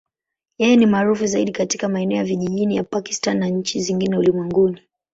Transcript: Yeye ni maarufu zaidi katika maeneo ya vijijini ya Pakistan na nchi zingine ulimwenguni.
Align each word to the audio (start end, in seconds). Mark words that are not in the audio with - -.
Yeye 0.57 0.75
ni 0.75 0.85
maarufu 0.85 1.25
zaidi 1.25 1.51
katika 1.51 1.89
maeneo 1.89 2.17
ya 2.17 2.23
vijijini 2.23 2.75
ya 2.75 2.83
Pakistan 2.83 3.37
na 3.39 3.47
nchi 3.47 3.81
zingine 3.81 4.17
ulimwenguni. 4.17 4.81